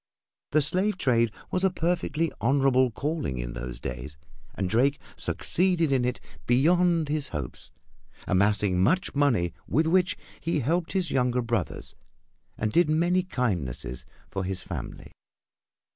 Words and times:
The 0.49 0.63
slave 0.63 0.97
trade 0.97 1.31
was 1.51 1.63
a 1.63 1.69
perfectly 1.69 2.31
honorable 2.41 2.89
calling 2.89 3.37
in 3.37 3.53
those 3.53 3.79
days, 3.79 4.17
and 4.55 4.67
Drake 4.67 4.97
succeeded 5.15 5.91
in 5.91 6.05
it 6.05 6.19
beyond 6.47 7.07
his 7.07 7.27
hopes, 7.27 7.69
amassing 8.27 8.81
much 8.81 9.13
money 9.13 9.53
with 9.67 9.85
which 9.85 10.17
he 10.39 10.61
helped 10.61 10.93
his 10.93 11.11
younger 11.11 11.43
brothers 11.43 11.93
and 12.57 12.71
did 12.71 12.89
many 12.89 13.21
kindnesses 13.21 14.03
for 14.27 14.43
his 14.43 14.63
family. 14.63 15.11